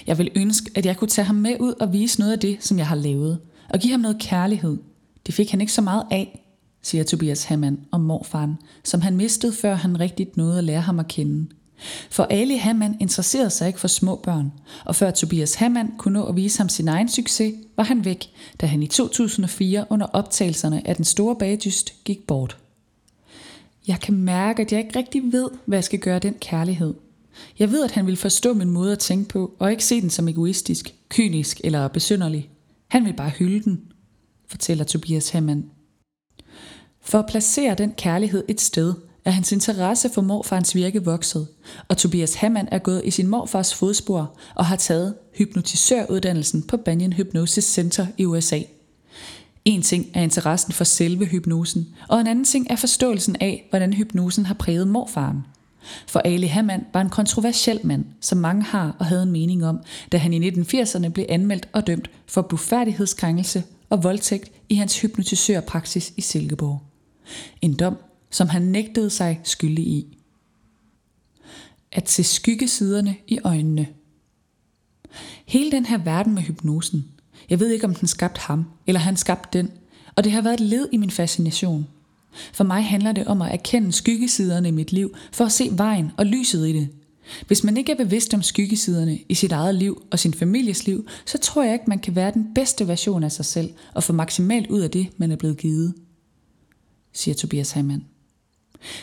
jeg 0.07 0.17
vil 0.17 0.31
ønske, 0.35 0.71
at 0.75 0.85
jeg 0.85 0.97
kunne 0.97 1.07
tage 1.07 1.25
ham 1.25 1.35
med 1.35 1.55
ud 1.59 1.73
og 1.79 1.93
vise 1.93 2.19
noget 2.19 2.33
af 2.33 2.39
det, 2.39 2.57
som 2.59 2.77
jeg 2.77 2.87
har 2.87 2.95
lavet, 2.95 3.39
og 3.69 3.79
give 3.79 3.91
ham 3.91 3.99
noget 3.99 4.19
kærlighed. 4.19 4.77
Det 5.25 5.33
fik 5.33 5.51
han 5.51 5.61
ikke 5.61 5.73
så 5.73 5.81
meget 5.81 6.03
af, 6.11 6.45
siger 6.81 7.03
Tobias 7.03 7.43
Hammann 7.43 7.79
om 7.91 8.01
morfaren, 8.01 8.57
som 8.83 9.01
han 9.01 9.17
mistede, 9.17 9.53
før 9.53 9.75
han 9.75 9.99
rigtigt 9.99 10.37
nåede 10.37 10.57
at 10.57 10.63
lære 10.63 10.81
ham 10.81 10.99
at 10.99 11.07
kende. 11.07 11.47
For 12.09 12.23
Ali 12.23 12.55
Hammann 12.55 12.97
interesserede 12.99 13.49
sig 13.49 13.67
ikke 13.67 13.79
for 13.79 13.87
små 13.87 14.15
børn, 14.15 14.51
og 14.85 14.95
før 14.95 15.11
Tobias 15.11 15.55
Hammann 15.55 15.91
kunne 15.97 16.13
nå 16.13 16.25
at 16.25 16.35
vise 16.35 16.57
ham 16.57 16.69
sin 16.69 16.87
egen 16.87 17.09
succes, 17.09 17.53
var 17.77 17.83
han 17.83 18.05
væk, 18.05 18.29
da 18.61 18.65
han 18.65 18.83
i 18.83 18.87
2004 18.87 19.85
under 19.89 20.05
optagelserne 20.05 20.87
af 20.87 20.95
Den 20.95 21.05
Store 21.05 21.35
Bagdyst 21.35 22.03
gik 22.03 22.27
bort. 22.27 22.57
Jeg 23.87 23.99
kan 23.99 24.13
mærke, 24.13 24.61
at 24.61 24.71
jeg 24.71 24.79
ikke 24.79 24.99
rigtig 24.99 25.23
ved, 25.31 25.49
hvad 25.65 25.77
jeg 25.77 25.83
skal 25.83 25.99
gøre 25.99 26.19
den 26.19 26.33
kærlighed– 26.41 26.93
jeg 27.59 27.71
ved, 27.71 27.83
at 27.83 27.91
han 27.91 28.07
vil 28.07 28.17
forstå 28.17 28.53
min 28.53 28.69
måde 28.69 28.91
at 28.91 28.99
tænke 28.99 29.29
på, 29.29 29.55
og 29.59 29.71
ikke 29.71 29.85
se 29.85 30.01
den 30.01 30.09
som 30.09 30.27
egoistisk, 30.27 30.93
kynisk 31.09 31.61
eller 31.63 31.87
besynderlig. 31.87 32.49
Han 32.87 33.05
vil 33.05 33.13
bare 33.13 33.29
hylde 33.29 33.63
den, 33.63 33.81
fortæller 34.47 34.83
Tobias 34.83 35.29
Hammann. 35.29 35.65
For 37.09 37.19
at 37.19 37.25
placere 37.25 37.75
den 37.75 37.93
kærlighed 37.97 38.43
et 38.47 38.61
sted, 38.61 38.93
er 39.25 39.31
hans 39.31 39.51
interesse 39.51 40.09
for 40.13 40.21
morfarens 40.21 40.75
virke 40.75 41.05
vokset, 41.05 41.47
og 41.87 41.97
Tobias 41.97 42.33
Hammann 42.33 42.67
er 42.71 42.79
gået 42.79 43.01
i 43.05 43.11
sin 43.11 43.27
morfars 43.27 43.75
fodspor 43.75 44.37
og 44.55 44.65
har 44.65 44.75
taget 44.75 45.15
hypnotisøruddannelsen 45.37 46.63
på 46.63 46.77
Banyan 46.77 47.13
Hypnosis 47.13 47.63
Center 47.63 48.07
i 48.17 48.25
USA. 48.25 48.59
En 49.65 49.81
ting 49.81 50.07
er 50.13 50.21
interessen 50.21 50.73
for 50.73 50.83
selve 50.83 51.25
hypnosen, 51.25 51.87
og 52.07 52.19
en 52.19 52.27
anden 52.27 52.45
ting 52.45 52.67
er 52.69 52.75
forståelsen 52.75 53.35
af, 53.39 53.67
hvordan 53.69 53.93
hypnosen 53.93 54.45
har 54.45 54.53
præget 54.53 54.87
morfaren– 54.87 55.37
for 56.07 56.19
Ali 56.19 56.47
Hammann 56.47 56.85
var 56.93 57.01
en 57.01 57.09
kontroversiel 57.09 57.79
mand, 57.83 58.05
som 58.21 58.37
mange 58.37 58.63
har 58.63 58.95
og 58.99 59.05
havde 59.05 59.23
en 59.23 59.31
mening 59.31 59.65
om, 59.65 59.79
da 60.11 60.17
han 60.17 60.33
i 60.33 60.49
1980'erne 60.49 61.09
blev 61.09 61.25
anmeldt 61.29 61.69
og 61.73 61.87
dømt 61.87 62.09
for 62.27 62.41
blufærdighedskrænkelse 62.41 63.63
og 63.89 64.03
voldtægt 64.03 64.51
i 64.69 64.75
hans 64.75 65.01
hypnotisørpraksis 65.01 66.13
i 66.17 66.21
Silkeborg. 66.21 66.88
En 67.61 67.73
dom, 67.73 67.97
som 68.29 68.47
han 68.47 68.61
nægtede 68.61 69.09
sig 69.09 69.41
skyldig 69.43 69.87
i. 69.87 70.17
At 71.91 72.09
se 72.09 72.23
skyggesiderne 72.23 73.15
i 73.27 73.39
øjnene. 73.43 73.87
Hele 75.45 75.71
den 75.71 75.85
her 75.85 75.97
verden 75.97 76.33
med 76.33 76.41
hypnosen. 76.41 77.05
Jeg 77.49 77.59
ved 77.59 77.69
ikke, 77.69 77.85
om 77.85 77.95
den 77.95 78.07
skabte 78.07 78.41
ham, 78.41 78.65
eller 78.87 78.99
han 78.99 79.17
skabte 79.17 79.57
den, 79.57 79.71
og 80.15 80.23
det 80.23 80.31
har 80.31 80.41
været 80.41 80.53
et 80.53 80.59
led 80.59 80.89
i 80.91 80.97
min 80.97 81.11
fascination– 81.11 81.87
for 82.53 82.63
mig 82.63 82.85
handler 82.85 83.11
det 83.11 83.27
om 83.27 83.41
at 83.41 83.53
erkende 83.53 83.91
skyggesiderne 83.91 84.67
i 84.67 84.71
mit 84.71 84.91
liv, 84.91 85.15
for 85.31 85.45
at 85.45 85.51
se 85.51 85.69
vejen 85.71 86.11
og 86.17 86.25
lyset 86.25 86.67
i 86.67 86.73
det. 86.73 86.89
Hvis 87.47 87.63
man 87.63 87.77
ikke 87.77 87.91
er 87.91 87.95
bevidst 87.95 88.33
om 88.33 88.41
skyggesiderne 88.41 89.19
i 89.29 89.33
sit 89.33 89.51
eget 89.51 89.75
liv 89.75 90.03
og 90.11 90.19
sin 90.19 90.33
families 90.33 90.87
liv, 90.87 91.07
så 91.25 91.37
tror 91.37 91.63
jeg 91.63 91.73
ikke, 91.73 91.85
man 91.87 91.99
kan 91.99 92.15
være 92.15 92.31
den 92.31 92.53
bedste 92.55 92.87
version 92.87 93.23
af 93.23 93.31
sig 93.31 93.45
selv 93.45 93.73
og 93.93 94.03
få 94.03 94.13
maksimalt 94.13 94.69
ud 94.69 94.79
af 94.79 94.91
det, 94.91 95.07
man 95.17 95.31
er 95.31 95.35
blevet 95.35 95.57
givet, 95.57 95.93
siger 97.13 97.35
Tobias 97.35 97.71
Heimann. 97.71 98.05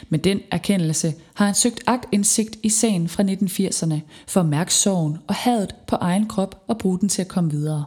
Med 0.08 0.18
den 0.18 0.40
erkendelse 0.50 1.14
har 1.34 1.46
han 1.46 1.54
søgt 1.54 1.82
agtindsigt 1.86 2.56
i 2.62 2.68
sagen 2.68 3.08
fra 3.08 3.22
1980'erne 3.22 4.00
for 4.26 4.40
at 4.40 4.46
mærke 4.46 4.74
sorgen 4.74 5.18
og 5.26 5.34
hadet 5.34 5.74
på 5.86 5.96
egen 5.96 6.28
krop 6.28 6.64
og 6.66 6.78
bruge 6.78 6.98
den 7.00 7.08
til 7.08 7.22
at 7.22 7.28
komme 7.28 7.50
videre. 7.50 7.84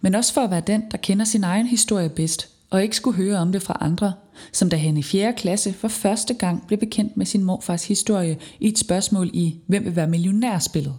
Men 0.00 0.14
også 0.14 0.34
for 0.34 0.40
at 0.40 0.50
være 0.50 0.62
den, 0.66 0.82
der 0.90 0.96
kender 0.96 1.24
sin 1.24 1.44
egen 1.44 1.66
historie 1.66 2.08
bedst 2.08 2.48
og 2.70 2.82
ikke 2.82 2.96
skulle 2.96 3.16
høre 3.16 3.38
om 3.38 3.52
det 3.52 3.62
fra 3.62 3.78
andre, 3.80 4.12
som 4.52 4.70
da 4.70 4.76
han 4.76 4.96
i 4.96 5.02
4. 5.02 5.32
klasse 5.32 5.72
for 5.72 5.88
første 5.88 6.34
gang 6.34 6.66
blev 6.66 6.78
bekendt 6.78 7.16
med 7.16 7.26
sin 7.26 7.44
morfars 7.44 7.88
historie 7.88 8.38
i 8.60 8.68
et 8.68 8.78
spørgsmål 8.78 9.30
i 9.32 9.56
Hvem 9.66 9.84
vil 9.84 9.96
være 9.96 10.06
millionærspillet? 10.06 10.94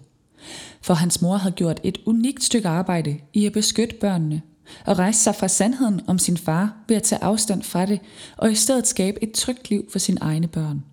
For 0.81 0.93
hans 0.93 1.21
mor 1.21 1.38
havde 1.38 1.55
gjort 1.55 1.79
et 1.83 1.98
unikt 2.05 2.43
stykke 2.43 2.67
arbejde 2.67 3.19
i 3.33 3.45
at 3.45 3.53
beskytte 3.53 3.95
børnene 3.95 4.41
og 4.85 4.99
rejse 4.99 5.19
sig 5.19 5.35
fra 5.35 5.47
sandheden 5.47 6.01
om 6.07 6.19
sin 6.19 6.37
far 6.37 6.73
ved 6.87 6.95
at 6.95 7.03
tage 7.03 7.23
afstand 7.23 7.63
fra 7.63 7.85
det 7.85 7.99
og 8.37 8.51
i 8.51 8.55
stedet 8.55 8.87
skabe 8.87 9.23
et 9.23 9.31
trygt 9.31 9.69
liv 9.69 9.85
for 9.91 9.99
sine 9.99 10.17
egne 10.21 10.47
børn. 10.47 10.83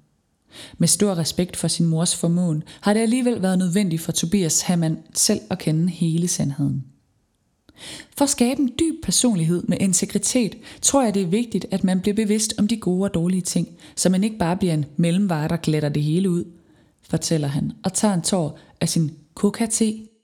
Med 0.79 0.89
stor 0.89 1.19
respekt 1.19 1.57
for 1.57 1.69
sin 1.69 1.87
mors 1.87 2.17
formåen 2.17 2.63
har 2.81 2.93
det 2.93 3.01
alligevel 3.01 3.43
været 3.43 3.59
nødvendigt 3.59 4.03
for 4.03 4.13
Tobias 4.13 4.61
Hammann 4.61 4.99
selv 5.15 5.41
at 5.51 5.59
kende 5.59 5.91
hele 5.91 6.29
sandheden. 6.29 6.85
For 8.17 8.23
at 8.23 8.31
skabe 8.31 8.61
en 8.61 8.73
dyb 8.79 8.95
personlighed 9.03 9.63
med 9.63 9.77
integritet, 9.81 10.57
tror 10.83 11.03
jeg 11.03 11.15
det 11.15 11.23
er 11.23 11.27
vigtigt, 11.27 11.67
at 11.71 11.85
man 11.85 12.01
bliver 12.01 12.15
bevidst 12.15 12.55
om 12.59 12.69
de 12.69 12.77
gode 12.77 13.05
og 13.05 13.15
dårlige 13.15 13.43
ting, 13.43 13.69
så 13.97 14.09
man 14.09 14.25
ikke 14.25 14.39
bare 14.39 14.57
bliver 14.57 14.75
en 14.75 14.87
mellemvare, 14.97 15.49
der 15.49 15.57
glætter 15.57 15.89
det 15.89 16.03
hele 16.03 16.31
ud, 16.31 16.45
fortæller 17.03 17.49
han 17.49 17.73
og 17.85 17.93
tager 17.93 18.15
en 18.15 18.23
tår 18.23 18.59
af 18.81 18.89
sin 18.89 19.11
coca 19.35 19.67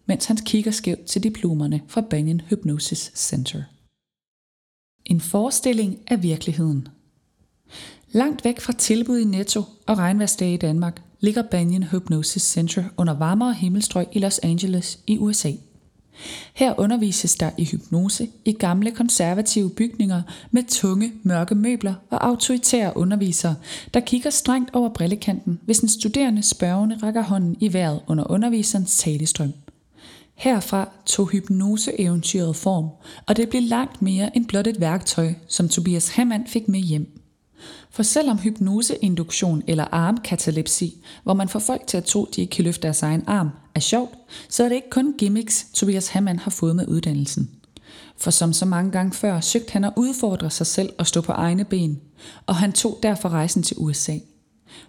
mens 0.07 0.25
han 0.25 0.37
kigger 0.37 0.71
skævt 0.71 1.05
til 1.05 1.23
diplomerne 1.23 1.81
fra 1.89 2.01
Banyan 2.01 2.41
Hypnosis 2.41 3.13
Center. 3.15 3.63
En 5.05 5.21
forestilling 5.21 5.99
af 6.07 6.23
virkeligheden. 6.23 6.89
Langt 8.13 8.45
væk 8.45 8.61
fra 8.61 8.73
tilbud 8.73 9.19
i 9.19 9.25
Netto 9.25 9.63
og 9.87 9.99
regnværsdage 9.99 10.55
i 10.55 10.57
Danmark 10.57 11.03
ligger 11.21 11.43
Banyan 11.43 11.83
Hypnosis 11.83 12.43
Center 12.43 12.85
under 12.97 13.13
varmere 13.13 13.55
himmelstrøg 13.55 14.07
i 14.13 14.19
Los 14.19 14.39
Angeles 14.39 14.99
i 15.07 15.19
USA. 15.19 15.53
Her 16.55 16.81
undervises 16.81 17.37
der 17.37 17.51
i 17.59 17.65
hypnose 17.65 18.29
i 18.45 18.53
gamle 18.53 18.91
konservative 18.91 19.71
bygninger 19.71 20.23
med 20.51 20.63
tunge, 20.69 21.13
mørke 21.23 21.55
møbler 21.55 21.95
og 22.11 22.27
autoritære 22.27 22.97
undervisere, 22.97 23.55
der 23.95 24.01
kigger 24.01 24.31
strengt 24.31 24.75
over 24.75 24.89
brillekanten, 24.89 25.61
hvis 25.65 25.79
en 25.79 25.89
studerende 25.89 26.43
spørgende 26.43 26.97
rækker 27.03 27.23
hånden 27.23 27.57
i 27.61 27.73
vejret 27.73 28.01
under 28.07 28.31
underviserens 28.31 28.99
talestrøm. 28.99 29.53
Herfra 30.35 30.89
tog 31.07 31.31
hypnoseeventyret 31.31 32.57
form, 32.57 32.89
og 33.27 33.37
det 33.37 33.49
blev 33.49 33.63
langt 33.63 34.03
mere 34.03 34.37
end 34.37 34.47
blot 34.47 34.67
et 34.67 34.81
værktøj, 34.81 35.35
som 35.49 35.69
Tobias 35.69 36.09
Hammann 36.09 36.47
fik 36.47 36.69
med 36.69 36.81
hjem. 36.81 37.21
For 37.91 38.03
selvom 38.03 38.39
hypnoseinduktion 38.39 39.63
eller 39.67 39.85
armkatalepsi, 39.93 41.05
hvor 41.23 41.35
man 41.35 41.49
får 41.49 41.59
folk 41.59 41.87
til 41.87 41.97
at 41.97 42.05
tro, 42.05 42.29
de 42.37 42.41
ikke 42.41 42.51
kan 42.51 42.65
løfte 42.65 42.83
deres 42.83 43.03
egen 43.03 43.25
arm, 43.27 43.51
er 43.75 43.81
sjovt, 43.81 44.15
så 44.49 44.65
er 44.65 44.69
det 44.69 44.77
ikke 44.77 44.91
kun 44.91 45.15
gimmicks, 45.19 45.67
Tobias 45.75 46.09
Hammann 46.09 46.39
har 46.39 46.51
fået 46.51 46.77
med 46.77 46.89
uddannelsen. 46.89 47.51
For 48.17 48.31
som 48.31 48.53
så 48.53 48.65
mange 48.65 48.91
gange 48.91 49.13
før, 49.13 49.41
søgte 49.41 49.73
han 49.73 49.85
at 49.85 49.93
udfordre 49.97 50.51
sig 50.51 50.67
selv 50.67 50.93
og 50.99 51.07
stå 51.07 51.21
på 51.21 51.33
egne 51.33 51.65
ben, 51.65 52.01
og 52.47 52.57
han 52.57 52.73
tog 52.73 52.99
derfor 53.03 53.29
rejsen 53.29 53.63
til 53.63 53.77
USA. 53.81 54.19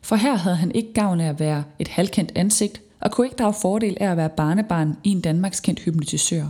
For 0.02 0.16
her 0.16 0.36
havde 0.36 0.56
han 0.56 0.72
ikke 0.72 0.94
gavn 0.94 1.20
af 1.20 1.30
at 1.30 1.40
være 1.40 1.64
et 1.80 1.88
halvkendt 1.88 2.32
ansigt, 2.36 2.82
og 3.00 3.12
kunne 3.12 3.28
ikke 3.28 3.38
drage 3.38 3.54
fordel 3.62 3.98
af 4.00 4.12
at 4.12 4.18
være 4.18 4.30
barnebarn 4.30 4.98
i 5.04 5.10
en 5.10 5.22
Danmarks 5.22 5.60
kendt 5.60 5.80
hypnotisør. 5.80 6.46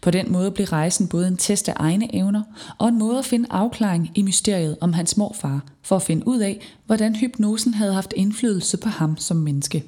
På 0.00 0.10
den 0.10 0.32
måde 0.32 0.50
blev 0.50 0.66
rejsen 0.66 1.08
både 1.08 1.28
en 1.28 1.36
test 1.36 1.68
af 1.68 1.74
egne 1.76 2.14
evner 2.14 2.42
og 2.78 2.88
en 2.88 2.98
måde 2.98 3.18
at 3.18 3.24
finde 3.24 3.48
afklaring 3.50 4.10
i 4.14 4.22
mysteriet 4.22 4.76
om 4.80 4.92
hans 4.92 5.16
morfar, 5.16 5.64
for 5.82 5.96
at 5.96 6.02
finde 6.02 6.28
ud 6.28 6.38
af, 6.38 6.60
hvordan 6.86 7.16
hypnosen 7.16 7.74
havde 7.74 7.94
haft 7.94 8.12
indflydelse 8.16 8.76
på 8.76 8.88
ham 8.88 9.16
som 9.16 9.36
menneske. 9.36 9.84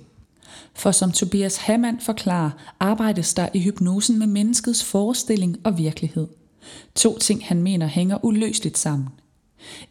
For 0.75 0.91
som 0.91 1.13
Tobias 1.13 1.57
Hammann 1.57 2.01
forklarer, 2.01 2.51
arbejdes 2.81 3.35
der 3.35 3.49
i 3.55 3.61
hypnosen 3.61 4.19
med 4.19 4.27
menneskets 4.27 4.85
forestilling 4.85 5.57
og 5.65 5.79
virkelighed. 5.79 6.27
To 6.95 7.19
ting 7.19 7.47
han 7.47 7.63
mener 7.63 7.87
hænger 7.87 8.25
uløseligt 8.25 8.79
sammen. 8.79 9.09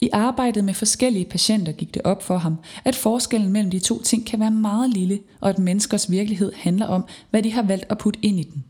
I 0.02 0.10
arbejdet 0.14 0.64
med 0.64 0.74
forskellige 0.74 1.26
patienter 1.26 1.72
gik 1.72 1.94
det 1.94 2.02
op 2.02 2.24
for 2.24 2.38
ham, 2.38 2.56
at 2.86 2.96
forskellen 2.96 3.52
mellem 3.52 3.72
de 3.72 3.80
to 3.80 4.02
ting 4.02 4.26
kan 4.26 4.40
være 4.40 4.52
meget 4.52 4.90
lille, 4.90 5.20
og 5.42 5.50
at 5.50 5.60
menneskers 5.60 6.12
virkelighed 6.12 6.52
handler 6.56 6.86
om, 6.86 7.06
hvad 7.30 7.44
de 7.44 7.52
har 7.52 7.64
valgt 7.64 7.86
at 7.90 7.98
putte 7.98 8.20
ind 8.22 8.40
i 8.40 8.44
den. 8.44 8.64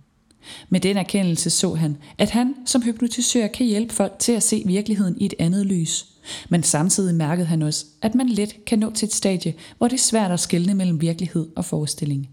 Med 0.69 0.79
den 0.79 0.97
erkendelse 0.97 1.49
så 1.49 1.73
han, 1.73 1.97
at 2.17 2.29
han 2.29 2.55
som 2.65 2.81
hypnotisør 2.81 3.47
kan 3.47 3.65
hjælpe 3.65 3.93
folk 3.93 4.19
til 4.19 4.31
at 4.31 4.43
se 4.43 4.63
virkeligheden 4.65 5.17
i 5.21 5.25
et 5.25 5.33
andet 5.39 5.65
lys. 5.65 6.05
Men 6.49 6.63
samtidig 6.63 7.15
mærkede 7.15 7.47
han 7.47 7.61
også, 7.61 7.85
at 8.01 8.15
man 8.15 8.29
let 8.29 8.65
kan 8.65 8.79
nå 8.79 8.91
til 8.91 9.05
et 9.05 9.13
stadie, 9.13 9.53
hvor 9.77 9.87
det 9.87 9.95
er 9.95 9.99
svært 10.01 10.31
at 10.31 10.39
skelne 10.39 10.73
mellem 10.73 11.01
virkelighed 11.01 11.47
og 11.55 11.65
forestilling. 11.65 12.29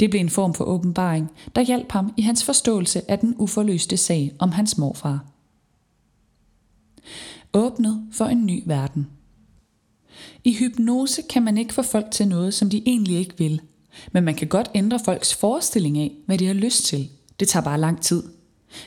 Det 0.00 0.10
blev 0.10 0.20
en 0.20 0.30
form 0.30 0.54
for 0.54 0.64
åbenbaring, 0.64 1.30
der 1.56 1.62
hjalp 1.62 1.92
ham 1.92 2.12
i 2.16 2.22
hans 2.22 2.44
forståelse 2.44 3.10
af 3.10 3.18
den 3.18 3.34
uforløste 3.38 3.96
sag 3.96 4.32
om 4.38 4.52
hans 4.52 4.78
morfar. 4.78 5.35
Åbnet 7.56 8.02
for 8.12 8.24
en 8.24 8.46
ny 8.46 8.62
verden. 8.66 9.06
I 10.44 10.54
hypnose 10.54 11.22
kan 11.22 11.42
man 11.42 11.58
ikke 11.58 11.74
få 11.74 11.82
folk 11.82 12.10
til 12.10 12.28
noget, 12.28 12.54
som 12.54 12.70
de 12.70 12.82
egentlig 12.86 13.16
ikke 13.16 13.38
vil, 13.38 13.60
men 14.12 14.24
man 14.24 14.34
kan 14.34 14.48
godt 14.48 14.70
ændre 14.74 15.00
folks 15.04 15.34
forestilling 15.34 15.98
af, 15.98 16.12
hvad 16.26 16.38
de 16.38 16.46
har 16.46 16.54
lyst 16.54 16.84
til. 16.84 17.08
Det 17.40 17.48
tager 17.48 17.64
bare 17.64 17.80
lang 17.80 18.02
tid. 18.02 18.22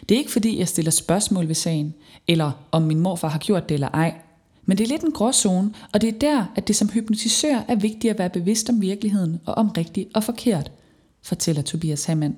Det 0.09 0.15
er 0.15 0.19
ikke 0.19 0.31
fordi, 0.31 0.59
jeg 0.59 0.67
stiller 0.67 0.91
spørgsmål 0.91 1.47
ved 1.47 1.55
sagen, 1.55 1.93
eller 2.27 2.51
om 2.71 2.81
min 2.81 2.99
morfar 2.99 3.27
har 3.27 3.39
gjort 3.39 3.69
det 3.69 3.75
eller 3.75 3.89
ej. 3.89 4.15
Men 4.65 4.77
det 4.77 4.83
er 4.83 4.87
lidt 4.87 5.03
en 5.03 5.11
gråzone, 5.11 5.73
og 5.93 6.01
det 6.01 6.09
er 6.15 6.19
der, 6.19 6.45
at 6.55 6.67
det 6.67 6.75
som 6.75 6.89
hypnotisør 6.89 7.63
er 7.67 7.75
vigtigt 7.75 8.11
at 8.11 8.19
være 8.19 8.29
bevidst 8.29 8.69
om 8.69 8.81
virkeligheden 8.81 9.39
og 9.45 9.53
om 9.53 9.69
rigtigt 9.69 10.09
og 10.15 10.23
forkert, 10.23 10.71
fortæller 11.23 11.61
Tobias 11.61 12.05
Hammann. 12.05 12.35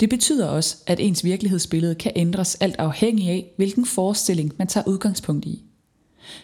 Det 0.00 0.10
betyder 0.10 0.46
også, 0.46 0.76
at 0.86 1.00
ens 1.00 1.24
virkelighedsbillede 1.24 1.94
kan 1.94 2.12
ændres 2.16 2.54
alt 2.54 2.76
afhængig 2.78 3.28
af, 3.28 3.46
hvilken 3.56 3.86
forestilling 3.86 4.52
man 4.58 4.66
tager 4.66 4.88
udgangspunkt 4.88 5.44
i. 5.44 5.62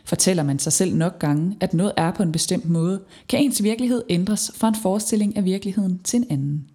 Fortæller 0.05 0.43
man 0.43 0.59
sig 0.59 0.73
selv 0.73 0.95
nok 0.95 1.19
gange, 1.19 1.57
at 1.61 1.75
noget 1.75 1.93
er 1.97 2.11
på 2.11 2.23
en 2.23 2.33
bestemt 2.33 2.69
måde, 2.69 3.00
kan 3.29 3.41
ens 3.41 3.62
virkelighed 3.62 4.03
ændres 4.09 4.50
fra 4.55 4.69
en 4.69 4.75
forestilling 4.75 5.37
af 5.37 5.45
virkeligheden 5.45 6.00
til 6.05 6.17
en 6.17 6.27
anden. 6.31 6.69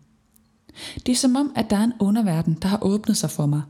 Det 1.05 1.11
er 1.11 1.15
som 1.15 1.35
om, 1.35 1.53
at 1.55 1.69
der 1.69 1.75
er 1.75 1.83
en 1.83 1.93
underverden, 1.99 2.57
der 2.61 2.67
har 2.67 2.79
åbnet 2.81 3.17
sig 3.17 3.29
for 3.29 3.45
mig. 3.45 3.61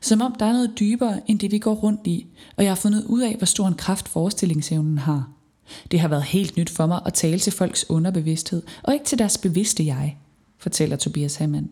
Som 0.00 0.20
om 0.20 0.34
der 0.38 0.46
er 0.46 0.52
noget 0.52 0.78
dybere 0.80 1.30
end 1.30 1.38
det, 1.38 1.52
vi 1.52 1.58
går 1.58 1.74
rundt 1.74 2.06
i, 2.06 2.26
og 2.56 2.64
jeg 2.64 2.70
har 2.70 2.76
fundet 2.76 3.04
ud 3.04 3.20
af, 3.22 3.34
hvor 3.36 3.46
stor 3.46 3.68
en 3.68 3.74
kraft 3.74 4.08
forestillingsevnen 4.08 4.98
har. 4.98 5.28
Det 5.90 6.00
har 6.00 6.08
været 6.08 6.22
helt 6.22 6.56
nyt 6.56 6.70
for 6.70 6.86
mig 6.86 7.00
at 7.06 7.14
tale 7.14 7.38
til 7.38 7.52
folks 7.52 7.90
underbevidsthed, 7.90 8.62
og 8.82 8.92
ikke 8.92 9.04
til 9.04 9.18
deres 9.18 9.38
bevidste 9.38 9.86
jeg, 9.86 10.16
fortæller 10.58 10.96
Tobias 10.96 11.36
Hammann. 11.36 11.70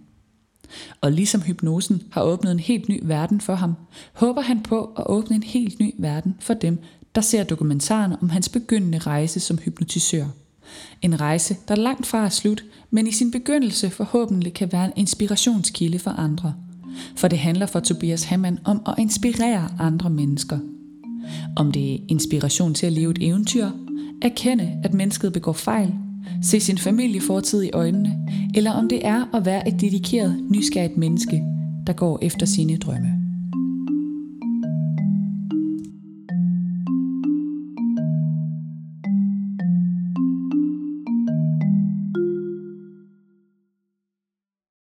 Og 1.00 1.12
ligesom 1.12 1.42
hypnosen 1.42 2.02
har 2.10 2.22
åbnet 2.22 2.52
en 2.52 2.60
helt 2.60 2.88
ny 2.88 3.00
verden 3.02 3.40
for 3.40 3.54
ham, 3.54 3.74
håber 4.12 4.42
han 4.42 4.62
på 4.62 4.84
at 4.96 5.04
åbne 5.06 5.36
en 5.36 5.42
helt 5.42 5.80
ny 5.80 5.94
verden 5.98 6.36
for 6.40 6.54
dem, 6.54 6.78
der 7.14 7.20
ser 7.20 7.44
dokumentaren 7.44 8.14
om 8.22 8.30
hans 8.30 8.48
begyndende 8.48 8.98
rejse 8.98 9.40
som 9.40 9.58
hypnotisør. 9.58 10.24
En 11.02 11.20
rejse, 11.20 11.56
der 11.68 11.74
langt 11.76 12.06
fra 12.06 12.24
er 12.24 12.28
slut, 12.28 12.64
men 12.90 13.06
i 13.06 13.12
sin 13.12 13.30
begyndelse 13.30 13.90
forhåbentlig 13.90 14.54
kan 14.54 14.72
være 14.72 14.84
en 14.84 14.92
inspirationskilde 14.96 15.98
for 15.98 16.10
andre. 16.10 16.54
For 17.16 17.28
det 17.28 17.38
handler 17.38 17.66
for 17.66 17.80
Tobias 17.80 18.24
Hammann 18.24 18.58
om 18.64 18.82
at 18.86 18.94
inspirere 18.98 19.68
andre 19.78 20.10
mennesker. 20.10 20.58
Om 21.56 21.72
det 21.72 21.94
er 21.94 21.98
inspiration 22.08 22.74
til 22.74 22.86
at 22.86 22.92
leve 22.92 23.10
et 23.10 23.18
eventyr, 23.20 23.70
erkende, 24.22 24.80
at 24.84 24.94
mennesket 24.94 25.32
begår 25.32 25.52
fejl, 25.52 25.94
se 26.42 26.60
sin 26.60 26.78
familie 26.78 27.20
fortid 27.20 27.62
i 27.62 27.70
øjnene, 27.72 28.18
eller 28.54 28.70
om 28.70 28.88
det 28.88 29.06
er 29.06 29.34
at 29.34 29.44
være 29.44 29.68
et 29.68 29.80
dedikeret, 29.80 30.36
nysgerrigt 30.50 30.96
menneske, 30.96 31.42
der 31.86 31.92
går 31.92 32.18
efter 32.22 32.46
sine 32.46 32.76
drømme. 32.76 33.19